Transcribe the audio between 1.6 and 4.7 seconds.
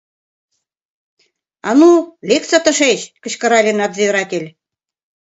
—А ну, лекса тышеч!— кычкырале надзиратель.